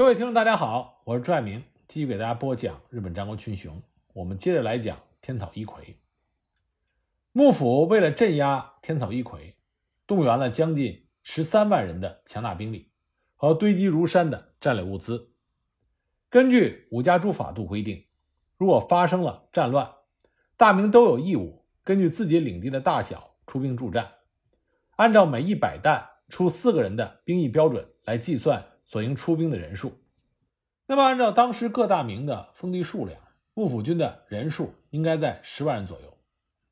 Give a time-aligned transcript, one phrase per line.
[0.00, 3.82] 各位听众，大家好，我是朱爱明，继续给大家播讲日本战国群雄。
[4.14, 5.94] 我们接着来讲天草一揆。
[7.32, 9.52] 幕府为了镇压天草一揆，
[10.06, 12.90] 动员了将近十三万人的强大兵力
[13.36, 15.34] 和堆积如山的战略物资。
[16.30, 18.06] 根据五家诸法度规定，
[18.56, 19.96] 如果发生了战乱，
[20.56, 24.10] 大明都有义务根据自己领地的大小出兵助战，
[24.96, 28.64] 按照每一百担出四个人的兵役标准来计算。
[28.90, 29.92] 所应出兵的人数，
[30.84, 33.20] 那么按照当时各大名的封地数量，
[33.54, 36.18] 幕府军的人数应该在十万人左右。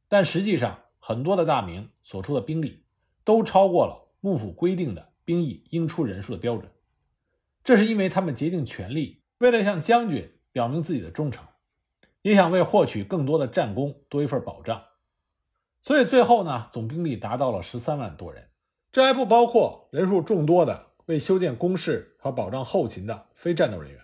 [0.09, 2.83] 但实际上，很多的大名所出的兵力
[3.23, 6.69] 都超过了幕府规定的兵役应出人数的标准。
[7.63, 11.47] 这是因为他们竭尽全力，为了向将军表明自己的忠诚，
[12.23, 14.83] 也想为获取更多的战功多一份保障。
[15.83, 18.49] 所以最后呢，总兵力达到了十三万多人，
[18.91, 20.88] 这还不包括人数众多的。
[21.09, 23.99] 为修建工事和保障后勤的非战斗人员。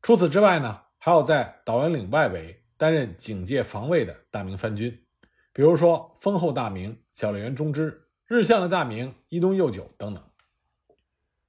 [0.00, 5.04] 除此之外呢，还有在导原岭外围担任警戒防卫的大明藩军，
[5.52, 10.22] 比如说丰后大名、小笠原忠之、日向的大名伊东右久等等。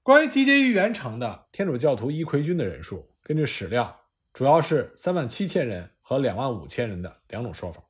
[0.02, 4.02] 关于集结于元城的天主教徒伊奎军的人数，根据史料，
[4.34, 7.84] 主要是三万七千人和两万五千人的两种说法。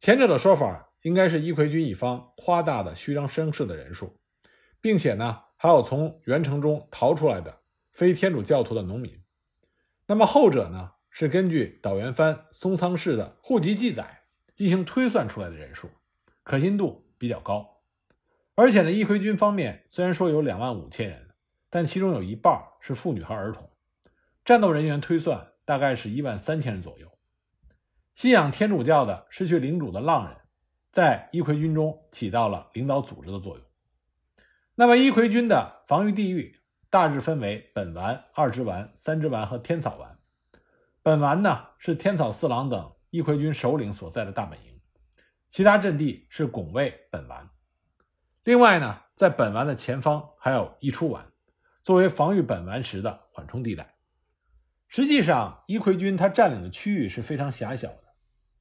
[0.00, 4.18] 前者的说法应该是伊奎军一方夸大的虚张声势的人数，
[4.80, 5.42] 并且呢。
[5.60, 9.20] 还有从元城中逃出来的非天主教徒的农民，
[10.06, 14.22] 那么后者呢是根据岛原藩松仓氏的户籍记载
[14.54, 15.90] 进行推算出来的人数，
[16.44, 17.82] 可信度比较高。
[18.54, 21.28] 而且呢，义奎军方面虽然说有两万五千人，
[21.68, 23.68] 但其中有一半是妇女和儿童，
[24.44, 27.08] 战斗人员推算大概是一万三千人左右。
[28.14, 30.36] 信仰天主教的失去领主的浪人，
[30.92, 33.67] 在义奎军中起到了领导组织的作用。
[34.80, 36.56] 那么，伊奎军的防御地域
[36.88, 40.16] 大致分为本丸、二之丸、三之丸和天草丸。
[41.02, 44.80] 本丸呢是天草四郎等伊奎军首领所在的大本营，
[45.50, 47.50] 其他阵地是拱卫本丸。
[48.44, 51.26] 另外呢，在本丸的前方还有一出丸，
[51.82, 53.96] 作为防御本丸时的缓冲地带。
[54.86, 58.04] 实际上，伊奎军他占领的区域是非常狭小的。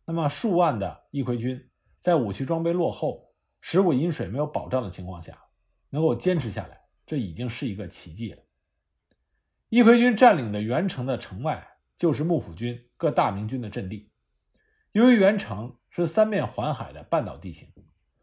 [0.03, 1.69] 那么，数万的伊奎军
[2.00, 5.44] 在武器装备落后、食物饮水没有保障的情况下。
[5.89, 8.43] 能够坚持下来，这已经是一个奇迹了。
[9.69, 11.67] 义奎军占领的元城的城外，
[11.97, 14.11] 就是幕府军各大明军的阵地。
[14.93, 17.71] 由于元城是三面环海的半岛地形，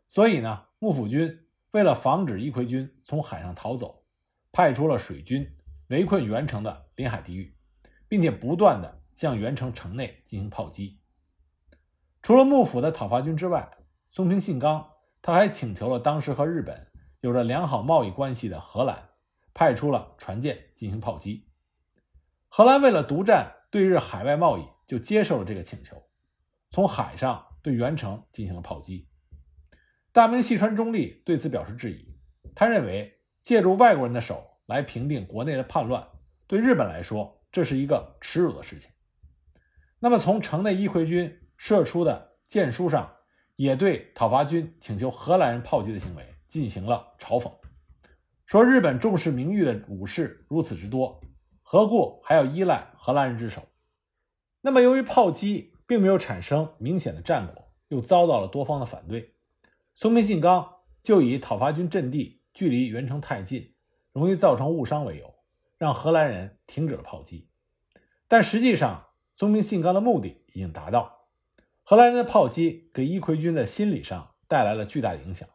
[0.09, 4.05] 所以呢，幕府军为了防止义奎军从海上逃走，
[4.53, 5.47] 派出了水军
[5.89, 7.57] 围困元城的临海地域，
[8.09, 11.01] 并且不断的向元城城内进行炮击。
[12.23, 13.71] 除了幕府的讨伐军之外，
[14.09, 16.89] 松平信纲他还请求了当时和日本。
[17.25, 19.09] 有着良好贸易关系的荷兰
[19.55, 21.49] 派出了船舰进行炮击。
[22.51, 25.97] 荷兰为了独占对日海外贸易，就接受了这个请求，
[26.71, 29.09] 从海上对元城进行了炮击。
[30.13, 32.15] 大明细川忠利对此表示质疑，
[32.55, 36.07] 他认为借助外国人的手来平定国内的叛乱，
[36.47, 38.91] 对日本来说这是一个耻辱的事情。
[39.99, 43.11] 那么从城内一回军射出的箭书上，
[43.57, 46.34] 也对讨伐军请求荷兰人炮击的行为。
[46.55, 47.51] 进行了嘲讽，
[48.47, 51.21] 说日本重视名誉的武士如此之多，
[51.65, 53.67] 何故还要依赖荷兰人之手？
[54.61, 59.35] 那么，由于炮击并没有产生明显的战果，又遭到了多方的反对，
[59.97, 63.75] 松平信纲就以讨伐军阵地距离原城太近，
[64.13, 65.35] 容易造成误伤为由，
[65.77, 67.49] 让荷兰人停止了炮击。
[68.29, 71.27] 但实际上，松平信纲的目的已经达到，
[71.83, 75.49] 荷兰人的炮击给伊奎军的心理上带来了巨大的影响。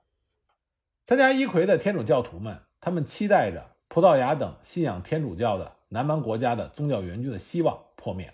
[1.10, 8.32] 参加一揆的天主教徒们，他们期待着葡萄牙等信仰天主教的南蛮国家的宗教援军的希望破灭，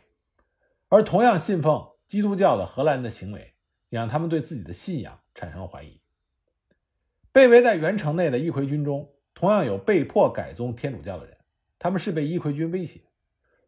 [0.89, 3.53] 而同样信奉基督教的荷兰人的行为，
[3.87, 6.01] 也让他们对自己的信仰产生了怀疑。
[7.31, 11.37] 被围在原城内的一揆军中，同样有被迫改宗天主教的人，
[11.79, 12.99] 他们是被一揆军威胁，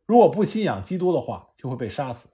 [0.06, 2.28] 如果不信仰基督的话，就会被杀死。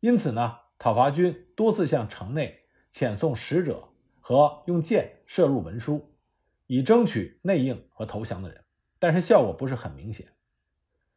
[0.00, 2.60] 因此呢，讨伐军多次向城内
[2.90, 3.88] 遣送使者。
[4.20, 6.14] 和用箭射入文书，
[6.66, 8.64] 以争取内应和投降的人，
[8.98, 10.28] 但是效果不是很明显。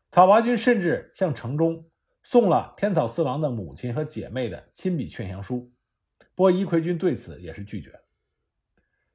[0.10, 1.90] 讨伐军甚至向城中
[2.22, 5.72] 送了天草四郎的母亲和姐妹的亲笔劝降书，
[6.36, 8.00] 不过伊奎军对此也是拒绝。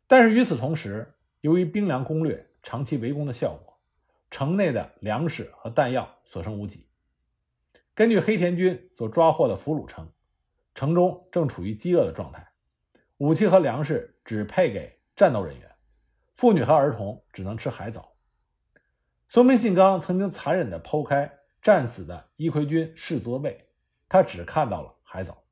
[0.06, 3.78] 但是与此同时，由于兵粮攻略长期围攻的效果，
[4.30, 6.86] 城内的粮食和弹药所剩无几。
[7.94, 10.10] 根据黑田军所抓获的俘虏称，
[10.74, 12.47] 城中正处于饥饿的状态。
[13.18, 15.68] 武器和粮食只配给战斗人员，
[16.34, 18.12] 妇女和儿童只能吃海藻。
[19.26, 23.70] 松平信纲曾经残忍地剖开战死的伊奎军士卒的胃，
[24.08, 25.42] 他只看到了海藻。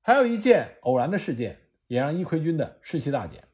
[0.00, 3.48] 还有一件偶然的事件，也让伊奎军的士气大减。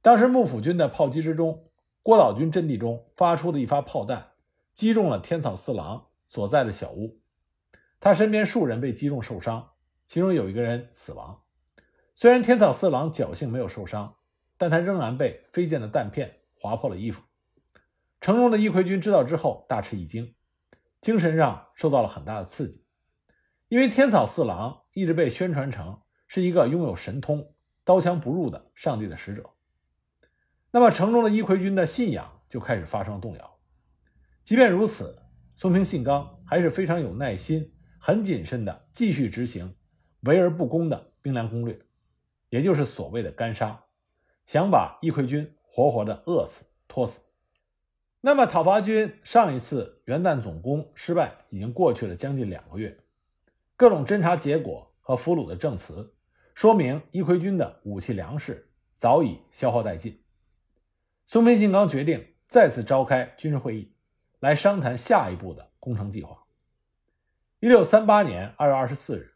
[0.00, 1.70] 当时幕府军的炮击之中，
[2.02, 4.30] 郭岛军阵地中发出的一发炮弹，
[4.72, 7.20] 击中了天草四郎所在的小屋，
[8.00, 9.72] 他身边数人被击中受伤，
[10.06, 11.42] 其中有一个人死亡。
[12.20, 14.16] 虽然天草四郎侥幸没有受伤，
[14.58, 17.22] 但他仍然被飞溅的弹片划破了衣服。
[18.20, 20.34] 城中的伊奎军知道之后大吃一惊，
[21.00, 22.84] 精神上受到了很大的刺激，
[23.68, 29.48] 因为天草四郎一直被宣传成是一个拥有神通、刀枪不入的上帝的使者。
[30.72, 33.58] 那么，城中的伊奎军的信仰就开始发生动摇。
[34.44, 35.22] 即便如此，
[35.56, 39.74] 松平信纲还是非常有耐心、很谨慎地继续执行
[40.24, 41.80] 围而不攻的兵粮攻略，
[42.50, 43.84] 也就是所谓的干杀，
[44.44, 47.20] 想把伊奎军活活的饿死、拖死。
[48.20, 52.98] 那么，讨伐军上一次元旦总攻失败已经过去了将近两个月，
[53.76, 56.14] 各种侦查结果和俘虏的证词
[56.54, 60.22] 说明伊奎军的武器粮食早已消耗殆尽。
[61.26, 63.94] 松平信纲决定再次召开军事会议，
[64.40, 66.44] 来商谈下一步的攻城计划。
[67.60, 69.34] 一六三八年二月二十四日，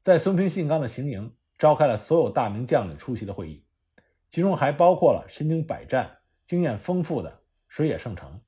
[0.00, 3.64] 在松平信纲的行营召开了所有大名将领出席的会议，
[4.28, 8.40] 其中还包括了身经百战、经验丰富的水野胜成。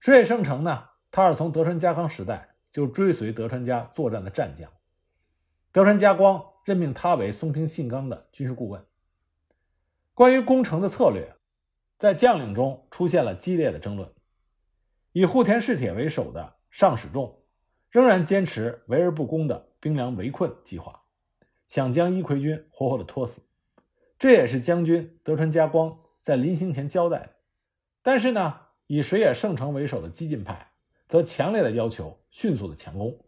[0.00, 4.72] 水野胜成呢，他是从德川家康时代就追随德川家作战的战将，
[5.70, 8.82] 德川家光任命他为松平信纲的军事顾问。
[10.14, 11.30] 关于攻城的策略。
[11.96, 14.12] 在将领中出现了激烈的争论。
[15.12, 17.40] 以户田氏铁为首的上史众
[17.90, 21.03] 仍然坚持围而不攻的兵粮围困计划，
[21.74, 23.42] 想将伊奎军活活的拖死。
[24.16, 27.30] 这也是将军德川家光在临行前交代的。
[28.00, 30.70] 但是呢，以水野胜成为首的激进派
[31.08, 33.18] 则强烈的要求迅速的强攻，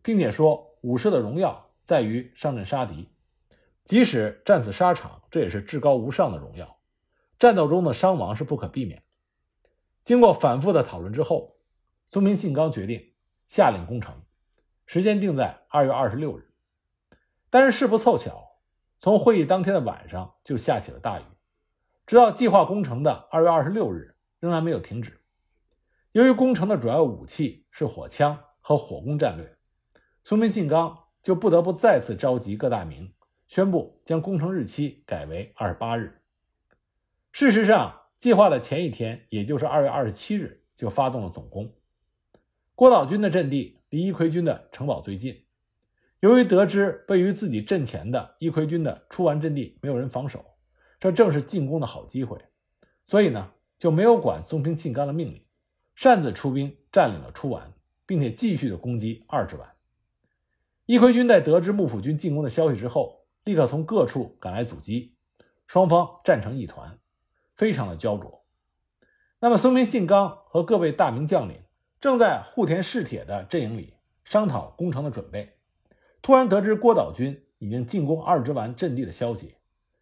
[0.00, 3.10] 并且说武士的荣耀在于上阵杀敌，
[3.84, 6.78] 即使战死沙场，这也是至高无上的荣耀。
[7.38, 9.02] 战斗中的伤亡是不可避免。
[10.02, 11.58] 经过反复的讨论之后，
[12.06, 13.12] 松平信纲决定
[13.46, 14.14] 下令攻城，
[14.86, 16.48] 时间定在二月二十六日。
[17.52, 18.62] 但是事不凑巧，
[18.98, 21.24] 从会议当天的晚上就下起了大雨，
[22.06, 25.20] 直到计划攻城的二月二十六日仍然没有停止。
[26.12, 29.58] 由于攻城的主要武器是火枪和火攻战略，
[30.24, 33.12] 松平信纲就不得不再次召集各大名，
[33.48, 36.22] 宣布将攻城日期改为二十八日。
[37.32, 41.70] 事实上，计划的前一天，也就是二月二十七日，就发动了总攻。
[42.74, 45.44] 郭岛军的阵地离伊奎军的城堡最近，
[46.22, 50.44] 由于得知位于自己阵前的伊奎军的出丸阵地没有人防守，
[51.00, 52.38] 这正是进攻的好机会，
[53.04, 55.44] 所以呢，就没有管松平信纲的命令，
[55.96, 57.72] 擅自出兵占领了出丸，
[58.06, 59.68] 并且继续的攻击二之丸。
[60.86, 65.16] 伊奎军在得知幕府军进攻的消息之后，立刻从各处赶来阻击，
[65.66, 66.98] 双方战成一团。
[67.54, 68.44] 非常的焦灼。
[69.40, 71.62] 那么，松平信纲和各位大名将领
[72.00, 75.58] 正在户田氏铁的阵营里商讨攻城的准备，
[76.22, 79.56] 突然得知郭岛军已经进攻二之丸阵地的消息，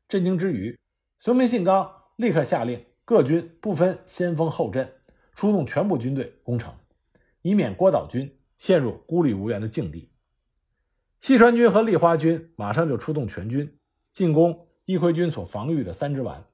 [0.06, 0.78] 震惊之余，
[1.18, 4.92] 松平信纲立刻下令各军不分先锋后阵，
[5.34, 6.74] 出动全部军队攻城，
[7.40, 10.12] 以免郭岛军陷入孤立无援的境地。
[11.20, 13.78] 西川军和立花军马上就出动全军
[14.12, 16.44] 进攻伊奎军所防御的三之丸。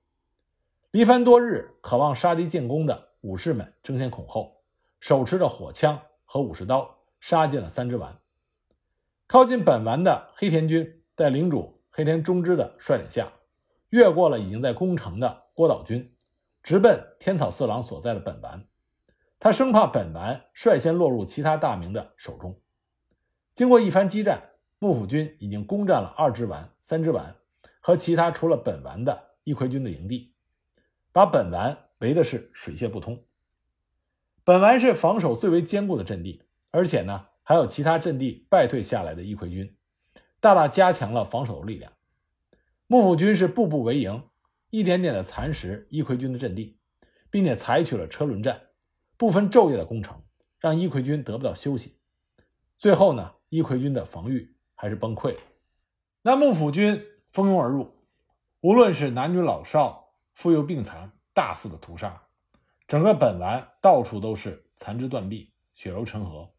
[0.92, 4.62] 离番多日，渴望杀敌建功的武士们争先恐后，
[5.00, 8.16] 手持着火枪和武士刀，杀进了三之丸。
[9.28, 13.32] 靠近本丸的黑田军，在领主黑田忠之的率领下，
[13.88, 16.14] 越过了已经在攻城的郭岛军，
[16.62, 18.64] 直奔天草四郎所在的本丸。
[19.40, 22.60] 他生怕本丸率先落入其他大名的手中。
[23.52, 27.34] 经过一番激战，幕府军已经攻占了二之丸、三之丸
[27.80, 30.34] 和其他除了本丸的一葵军的营地。
[31.10, 33.24] 把本丸围的是水泄不通。
[34.44, 39.76] 本丸是防守最为坚固的阵地，而且呢还有其他阵地败退下来的伊奎军，
[40.40, 41.92] 大大加强了防守力量。
[42.88, 44.24] 幕府军是步步为营，
[44.70, 46.80] 一点点的蚕食伊奎军的阵地，
[47.30, 48.62] 并且采取了车轮战，
[49.16, 50.20] 不分昼夜的攻城，
[50.58, 51.96] 让伊奎军得不到休息。
[52.78, 55.40] 最后呢，伊奎军的防御还是崩溃了。
[56.22, 57.00] 那幕府军
[57.30, 57.94] 蜂拥而入，
[58.60, 60.04] 无论是男女老少。
[60.34, 62.20] 妇幼病残，大肆的屠杀，
[62.88, 66.50] 整个本丸到处都是残肢断臂、血流成河。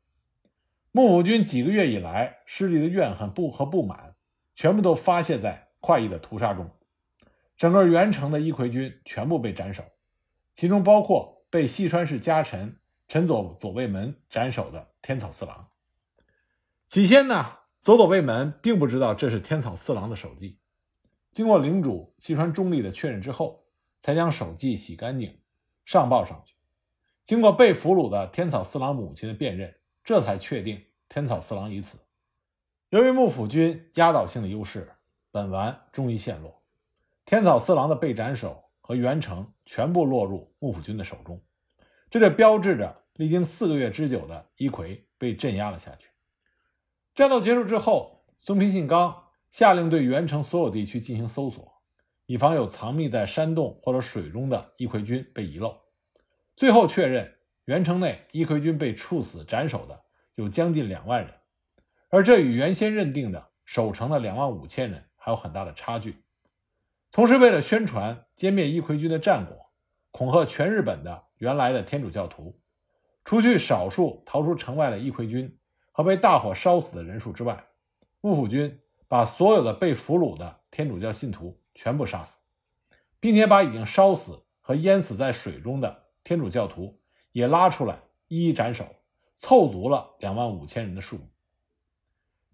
[0.91, 4.15] 幕府军几个月以来失利的怨恨不和不满，
[4.55, 6.69] 全部都发泄在快意的屠杀中。
[7.55, 9.83] 整个元城的一葵军全部被斩首，
[10.55, 15.69] 其中包括被西川氏家臣陈佐左卫门斩首的天草四郎。
[16.87, 20.59] 起先呢，佐佐卫门并不知道这是天草四郎的手迹，
[21.31, 23.65] 经过领主西川忠利的确认之后，
[24.01, 25.39] 才将手迹洗干净，
[25.85, 26.55] 上报上去。
[27.23, 29.75] 经过被俘虏的天草四郎母亲的辨认，
[30.07, 31.97] 这才确定天草四郎已死。
[32.91, 34.89] 由于幕府军压倒性的优势，
[35.31, 36.63] 本丸终于陷落，
[37.25, 41.41] 天草四郎的被斩首和元城全部落入幕府军的手中，
[42.09, 46.07] 这就标志着历经四个月之久的伊奎被镇压了下去。
[47.13, 51.81] 战斗结束之后，松平信纲下令对元城所有地区进行搜索，
[52.27, 55.77] 以防有藏匿在山洞或者水中的伊奎军被遗漏。
[56.55, 57.36] 最后确认，
[57.67, 60.05] 元城内伊奎军被处死斩首的
[60.35, 61.33] 有将近两万人，
[62.07, 66.23] 而这与原先认定的守城的两万五千人还有很大的差距。
[67.11, 69.69] 同时，为了宣传歼灭伊奎军的战果，
[70.11, 72.57] 恐吓全日本的原来的天主教徒，
[73.25, 75.59] 除去少数逃出城外的伊奎军
[75.91, 77.65] 和被大火烧死的人数之外，
[78.21, 82.37] 幕府军把所有的被俘虏的天主教信徒全部杀死，
[83.19, 86.05] 并且把已经烧死和淹死在水中的。
[86.23, 86.99] 天主教徒
[87.31, 88.85] 也拉出来一一斩首，
[89.35, 91.29] 凑足了两万五千人的数目。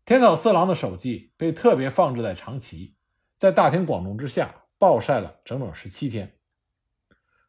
[0.06, 2.96] 天草四郎的手迹被特别放置在长崎，
[3.36, 6.38] 在大庭广众之下暴晒了整整十七天。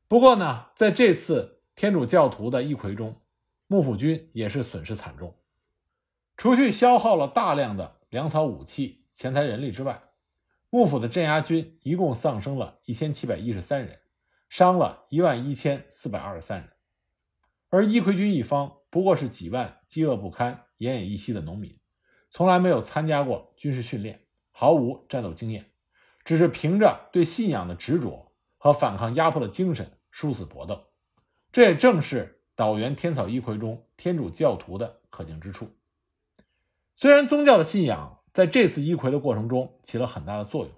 [0.07, 3.21] 不过呢，在这次天主教徒的一揆中，
[3.67, 5.37] 幕府军也是损失惨重，
[6.37, 10.03] 除去消耗了大量的粮草、武器、钱财、人力之外，
[10.71, 14.01] 幕府的镇压军一共丧生了一千七百一十三人。
[14.51, 16.71] 伤了一万一千四百二十三人，
[17.75, 21.77] 而伊奎军一方不过是几万饥饿不堪、奄奄一息的农民，
[22.31, 24.21] 从来没有参加过军事训练，
[24.53, 25.73] 毫无战斗经验，
[26.25, 30.85] 只是凭着对信仰的执着和反抗压迫的精神殊死搏斗。
[31.51, 35.69] 这也正是岛原天草一揆中天主教徒的可敬之处。
[36.95, 40.73] 虽然宗教的信仰在这次一揆的过程中起了很大的作用，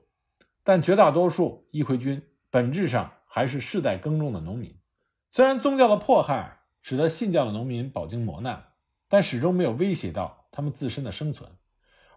[0.65, 3.13] 但绝大多数一揆军本质上。
[3.29, 4.79] 还是世代耕种的农民，
[5.31, 6.56] 虽然宗教的迫害
[6.89, 8.65] 使得信教的农民饱经磨难，
[9.09, 11.51] 但始终没有威胁到他们自身的生存，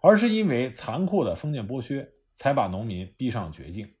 [0.00, 3.92] 而是因为残酷的封建剥削，才把农民逼上了绝境。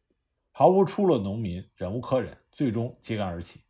[0.52, 3.62] 毫无出路的农民忍无可忍，最终揭竿而起。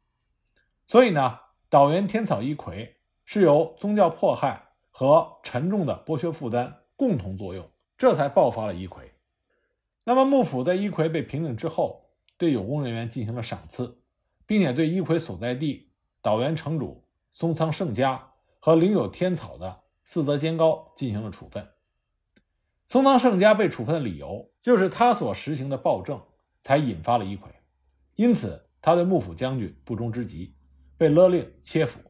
[0.87, 1.38] 所以呢，
[1.71, 2.90] 岛原天草一揆
[3.25, 7.66] 是由宗教迫害和沉重的剥削负担共同作用，
[7.97, 9.11] 这才爆发了一揆。
[10.04, 12.11] 那么幕府在一揆被平定之后。
[12.37, 14.02] 对有功人员进行了赏赐，
[14.47, 15.89] 并且对一揆所在地
[16.22, 21.68] 岛原城主松仓胜家和领有天草的四泽兼高进行了处分。
[22.86, 26.20] 松仓胜家被处分的理由就是他所实行的暴政
[26.60, 27.44] 才引发了一揆，
[28.16, 30.54] 因此他对幕府将军不忠之极，
[30.96, 32.00] 被勒令切腹。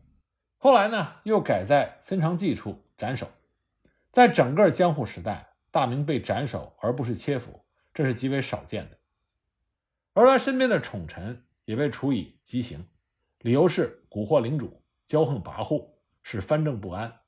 [0.56, 3.28] 后来呢，又改在森长纪处斩首。
[4.10, 7.64] 在整个江户时代，大名被斩首而不是切腹，
[7.94, 8.98] 这是极为少见的。
[10.14, 12.88] 而他身边的宠臣也被处以极刑，
[13.38, 15.88] 理由是蛊惑领主、骄横跋扈，
[16.22, 17.20] 使藩政不安。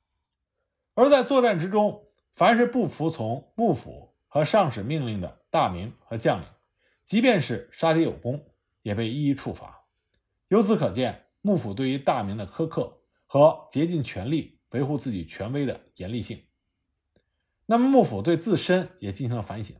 [0.93, 6.47] 而在作战之中，凡是不服从幕府和上使命令的大名和将领，
[7.05, 8.45] 即便是杀敌有功，
[8.81, 9.85] 也被一一处罚。
[10.49, 16.43] 由此可见，幕府对于大名的苛刻和竭尽全力维护自己权威的严厉性。
[17.65, 19.75] 那么，幕府对自身也进行了反省，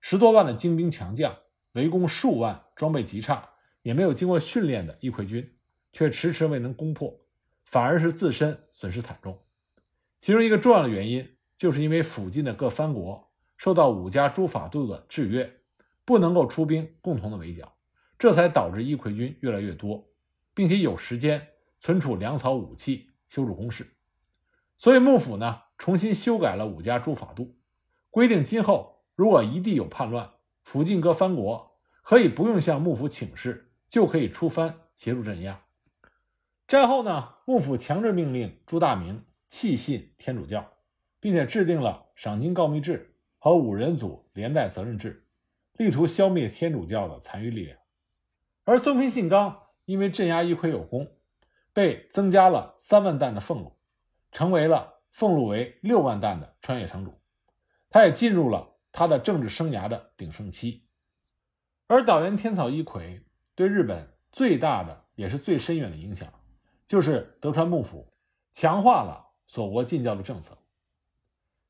[0.00, 1.36] 十多万的精兵强将。
[1.74, 3.48] 围攻数万、装备极差、
[3.82, 5.56] 也没有经过训练的一揆军，
[5.92, 7.20] 却迟迟未能攻破，
[7.64, 9.38] 反而是自身损失惨重。
[10.20, 15.60] 其中一个重要的原因，就是因为附近的各藩国受到五家诸法度的制约，
[16.04, 17.74] 不能够出兵共同的围剿，
[18.18, 20.10] 这才导致伊揆军越来越多，
[20.54, 21.48] 并且有时间
[21.80, 23.86] 存储粮草、武器，修筑工事。
[24.76, 27.56] 所以幕府呢，重新修改了五家诸法度，
[28.10, 30.30] 规定今后如果一地有叛乱，
[30.62, 35.62] 附近各藩国可以不用向幕府请示，就可以出藩协助镇压。
[36.70, 40.70] 战后呢，幕府强制命令朱大明弃信天主教，
[41.18, 45.26] 并且制定了赏金告密制和五人组连带责任制，
[45.72, 47.76] 力图消灭天主教的残余力量。
[48.62, 51.10] 而松平信纲因为镇压一揆有功，
[51.72, 53.76] 被增加了三万担的俸禄，
[54.30, 57.20] 成为了俸禄为六万担的川越城主。
[57.88, 58.76] 他也进入了。
[58.92, 60.84] 他的政治生涯的鼎盛期，
[61.86, 63.22] 而岛原天草一揆
[63.56, 66.28] 对日本最大的也是最深远的影响，
[66.90, 68.12] 就是德川幕府
[68.52, 70.58] 强化了锁国禁教的政策。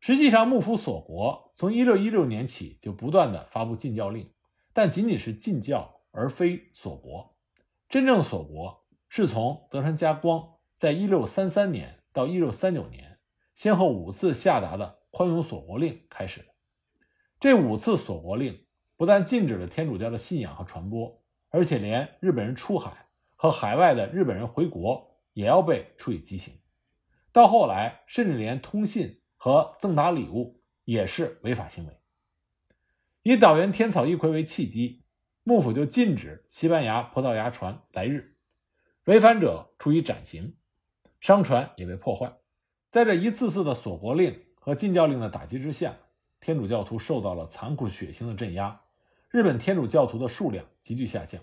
[0.00, 4.32] 实际上，幕府锁国从一六一六年起就不断的发布禁教令，
[4.72, 7.36] 但仅仅是禁教而非锁国。
[7.86, 13.18] 真正锁国是从德川家光在一六三三年到一六三九年
[13.54, 16.46] 先后五次下达的宽容锁国令开始的。
[17.38, 18.58] 这五次锁国令
[18.96, 26.54] 不但禁止了天主教的信仰和传播，而且连日本人出海和海外的日本人回国也要被处以极刑。
[27.32, 31.92] 到后来，甚至连通信和赠答礼物也是违法行为。
[33.22, 35.04] 以岛原天草一葵为契机，
[35.42, 38.37] 幕府就禁止西班牙、葡萄牙船来日，
[39.04, 40.56] 违反者处以斩刑，
[41.20, 42.32] 商船也被破坏。
[42.88, 45.96] 在这一次次的锁国令和禁教令的打击之下，
[46.40, 48.80] 天主教徒受到了残酷血腥的镇压，
[49.28, 51.40] 日本天主教徒的数量急剧下降。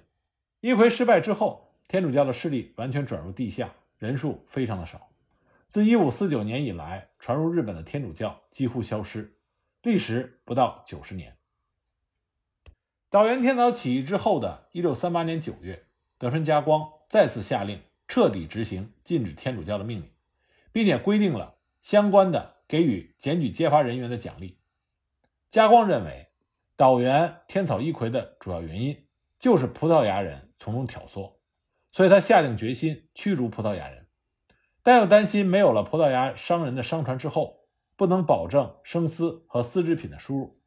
[0.59, 5.09] 一葵失败之后，天主教的势力完全转入地下，人数非常的少。
[5.67, 9.37] 自1549年以来，传入日本的天主教几乎消失，
[9.83, 11.35] 历时不到九十年。
[13.09, 15.85] 岛原天草起义之后的1638年9月，
[16.17, 20.11] 德川家光再次下令彻底执行禁止天主教的命令，
[20.73, 24.57] 并且规定了相关的给予检举揭发人员的奖励。
[25.49, 26.27] 家光认为，
[26.75, 29.05] 岛原天草一揆的主要原因
[29.39, 31.31] 就是葡萄牙人从中挑唆，
[31.91, 34.07] 所以他下定决心驱逐葡萄牙人，
[34.83, 40.59] 但又担心没有了葡萄牙商人的商船之后，不能保证生丝和丝织品的输入。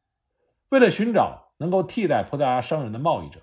[0.69, 3.41] 为了寻找能够替代葡萄牙商人的贸易者，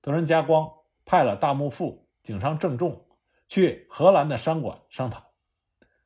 [0.00, 0.70] 德川家光
[1.04, 3.06] 派了大幕府井上正重
[3.48, 5.32] 去荷兰的商馆商讨，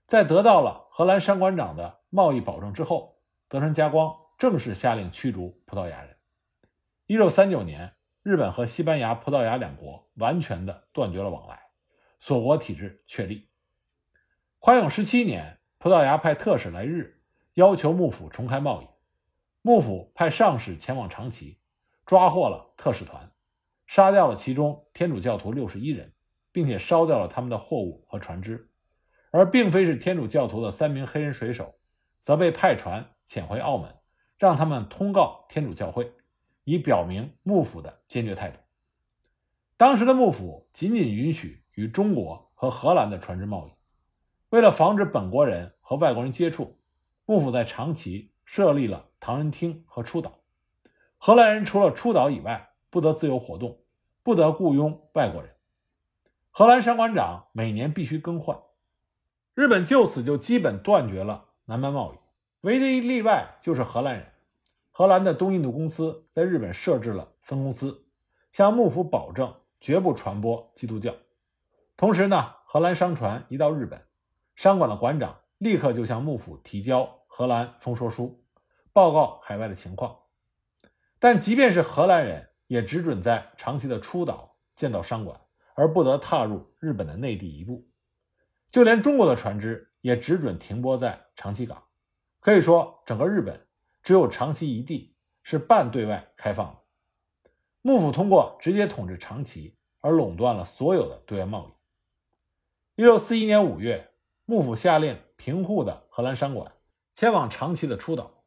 [0.07, 4.17] 在得到了荷兰商馆长的贸易保证之后，德川家光。
[4.39, 6.17] 正式下令驱逐葡萄牙人。
[7.07, 11.61] 一六三九年，日本和西班牙、葡萄牙两国完全的断绝了往来，
[12.21, 13.49] 锁国体制确立。
[14.61, 17.21] 宽永十七年，葡萄牙派特使来日，
[17.55, 18.87] 要求幕府重开贸易。
[19.61, 21.59] 幕府派上使前往长崎，
[22.07, 23.33] 抓获了特使团，
[23.87, 26.13] 杀掉了其中天主教徒六十一人，
[26.53, 28.71] 并且烧掉了他们的货物和船只。
[29.33, 31.75] 而并非是天主教徒的三名黑人水手，
[32.21, 33.93] 则被派船遣回澳门。
[34.39, 36.13] 让他们通告天主教会，
[36.65, 38.59] 以表明幕府的坚决态度。
[39.77, 43.71] 当时的幕府仅仅允许与中国和荷兰的船只贸易。
[44.51, 46.79] 为了防止本国人和外国人接触，
[47.25, 50.39] 幕府在长崎设立了唐人厅和出岛。
[51.17, 53.81] 荷兰人除了出岛以外，不得自由活动，
[54.23, 55.51] 不得雇佣外国人。
[56.51, 58.59] 荷兰商馆长每年必须更换。
[59.55, 62.19] 日本就此就基本断绝了南蛮贸易，
[62.61, 64.32] 唯一例外就是荷兰人。
[64.95, 68.05] 荷兰的东印度公司在日本设置了分公司，
[68.53, 71.15] 向幕府保证绝不传播基督教。
[71.97, 74.03] 同时呢，荷兰商船一到日本，
[74.55, 78.45] 商馆的馆长立刻就向幕府提交荷兰封说书，
[78.93, 80.15] 报告海外的情况。
[81.19, 85.41] 但即便是荷兰人，也只准在长崎的出岛见到商馆，
[85.75, 87.89] 而不得踏入日本的内地一步。
[88.71, 91.83] 就连中国的船只也只准停泊在长崎港。
[92.41, 93.59] 可以说，整个日本。
[94.03, 97.51] 只有长崎一地是半对外开放的，
[97.83, 103.01] 幕府通过直接统治长崎而垄断了所有的对外贸易。
[103.01, 104.13] 一六四一年五月，
[104.45, 106.73] 幕府下令平户的荷兰商馆
[107.15, 108.45] 迁往长崎的出岛，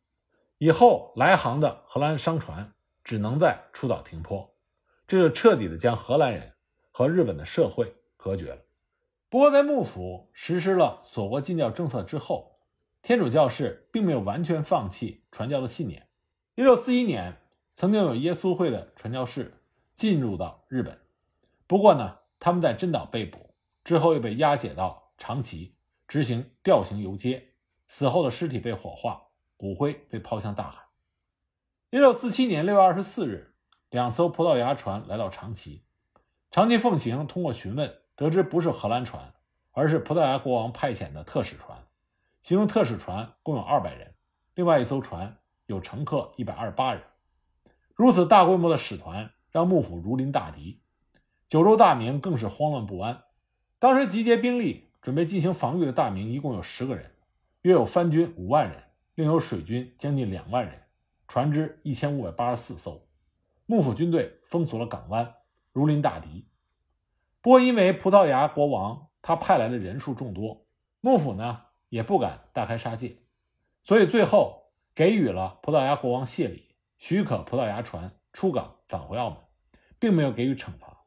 [0.58, 4.56] 以后来航的荷兰商船只能在出岛停泊，
[5.08, 6.54] 这就彻底的将荷兰人
[6.92, 8.62] 和日本的社会隔绝了。
[9.30, 12.55] 不过，在幕府实施了锁国禁教政策之后，
[13.06, 16.08] 天主教士并没有完全放弃传教的信念。
[16.56, 17.38] 一六四一年，
[17.76, 19.62] 曾经有耶稣会的传教士
[19.96, 20.98] 进入到日本，
[21.68, 25.76] 不过呢，他们在真岛被捕之后，又被押解到长崎
[26.08, 27.50] 执行吊刑游街，
[27.88, 29.22] 死后的尸体被火化，
[29.56, 30.82] 骨灰被抛向大海。
[31.92, 33.54] 一六四七年六月二十四日，
[33.92, 35.84] 两艘葡萄牙船来到长崎，
[36.50, 39.32] 长崎奉行通过询问得知不是荷兰船，
[39.74, 41.78] 而是葡萄牙国王派遣的特使船。
[42.46, 44.14] 其中特使船共有二百人，
[44.54, 47.02] 另外一艘船有乘客一百二十八人。
[47.96, 50.80] 如此大规模的使团让幕府如临大敌，
[51.48, 53.24] 九州大明更是慌乱不安。
[53.80, 57.14] 当时集结兵力准备进行防御的大明一共有十个人，
[57.64, 58.84] 约有番军五万人，
[59.16, 60.84] 另有水军将近两万人，
[61.28, 63.08] 船只一千五百八十四艘。
[63.66, 65.34] 幕府军队封锁了港湾，
[65.72, 66.48] 如临大敌。
[67.42, 70.68] 不过因为葡萄牙国王他派来的人数众多，
[71.02, 71.64] 幕府呢？
[71.96, 73.16] 也不敢大开杀戒，
[73.82, 79.40] 所以最后给予了葡萄牙国王谢礼，许可葡萄牙船出港返回澳门，
[79.98, 81.06] 并没有给予惩罚。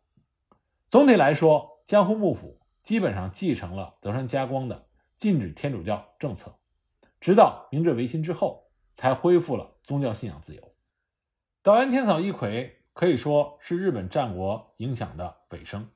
[0.89, 6.59] 总体来说，江户幕府基本上继承了德川家光的禁止天主教政策，
[7.21, 10.75] 直到明治维新之后才恢复了宗教信仰自由。
[11.63, 15.91] 岛原天草一揆可以说是日本战国影响的尾声。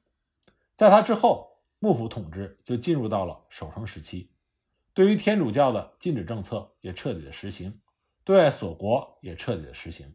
[0.74, 4.30] 在他之后，幕府统治就进入到了守成时期，
[4.94, 7.80] 对于天主教的禁止政策也彻底的实行，
[8.24, 10.14] 对外锁国也彻底的实行。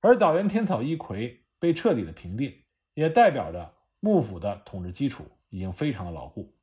[0.00, 2.62] 而岛原天草一揆被彻底的平定，
[2.94, 6.54] 也代表着幕府的统治基础已经非常的牢固。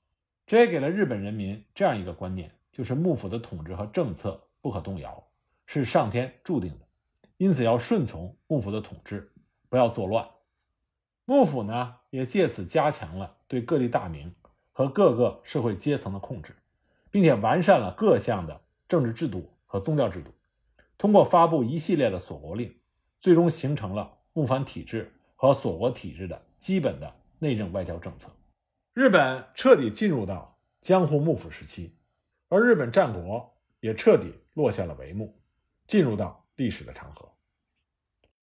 [0.48, 5.24] 这也给了日本人民这样一个观念，就是幕府的统治和政策不可动摇，
[5.68, 6.88] 是上天注定的，
[7.38, 9.32] 因此要顺从幕府的统治，
[9.70, 10.28] 不要作乱。
[11.26, 14.34] 幕府呢，也借此加强了对各地大名
[14.72, 16.56] 和各个社会阶层的控制，
[17.12, 20.32] 并且完善了各项的政治制度和宗教制度，
[20.98, 22.76] 通过发布一系列的锁国令，
[23.20, 28.30] 最终形成了幕藩体制和锁国体制的基本的内政外交政策。
[28.94, 31.96] 日本彻底进入到江户幕府时期，
[32.48, 35.40] 而日本战国也彻底落下了帷幕，
[35.88, 37.32] 进入到历史的长河。